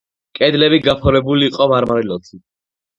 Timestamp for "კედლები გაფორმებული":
0.39-1.49